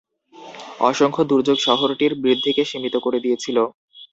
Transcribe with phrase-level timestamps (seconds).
[0.81, 3.57] অসংখ্য দুর্যোগ শহরটির বৃদ্ধিকে সীমিত করে দিয়েছিল।